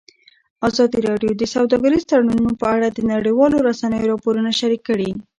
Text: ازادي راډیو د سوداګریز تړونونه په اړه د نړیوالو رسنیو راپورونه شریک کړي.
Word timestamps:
ازادي 0.67 0.99
راډیو 1.09 1.31
د 1.37 1.43
سوداګریز 1.55 2.03
تړونونه 2.11 2.51
په 2.61 2.65
اړه 2.75 2.87
د 2.91 2.99
نړیوالو 3.13 3.57
رسنیو 3.69 4.09
راپورونه 4.11 4.49
شریک 4.59 4.81
کړي. 4.89 5.11